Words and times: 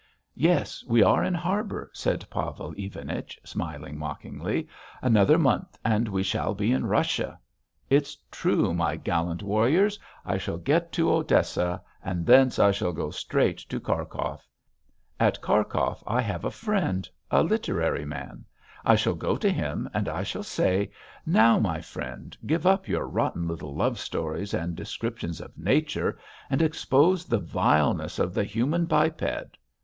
"Yes. 0.33 0.83
We 0.87 1.03
are 1.03 1.23
in 1.23 1.35
harbour," 1.35 1.91
said 1.93 2.27
Pavel 2.31 2.73
Ivanich, 2.75 3.39
smiling 3.43 3.99
mockingly. 3.99 4.67
"Another 4.99 5.37
month 5.37 5.77
and 5.85 6.07
we 6.07 6.23
shall 6.23 6.55
be 6.55 6.71
in 6.71 6.87
Russia. 6.87 7.39
It's 7.87 8.17
true; 8.31 8.73
my 8.73 8.95
gallant 8.95 9.43
warriors, 9.43 9.99
I 10.25 10.39
shall 10.39 10.57
get 10.57 10.91
to 10.93 11.13
Odessa 11.13 11.83
and 12.03 12.25
thence 12.25 12.57
I 12.57 12.71
shall 12.71 12.93
go 12.93 13.11
straight 13.11 13.59
to 13.69 13.79
Kharkhov. 13.79 14.39
At 15.19 15.39
Kharkhov 15.39 16.03
I 16.07 16.19
have 16.21 16.45
a 16.45 16.49
friend, 16.49 17.07
a 17.29 17.43
literary 17.43 18.03
man. 18.05 18.43
I 18.83 18.95
shall 18.95 19.13
go 19.13 19.37
to 19.37 19.51
him 19.51 19.87
and 19.93 20.09
I 20.09 20.23
shall 20.23 20.41
say, 20.41 20.89
'now, 21.27 21.59
my 21.59 21.79
friend, 21.79 22.35
give 22.47 22.65
up 22.65 22.87
your 22.87 23.07
rotten 23.07 23.47
little 23.47 23.75
love 23.75 23.99
stories 23.99 24.55
and 24.55 24.75
descriptions 24.75 25.39
of 25.39 25.55
nature, 25.59 26.17
and 26.49 26.63
expose 26.63 27.23
the 27.25 27.37
vileness 27.37 28.17
of 28.17 28.33
the 28.33 28.43
human 28.43 28.85
biped.... 28.87 29.59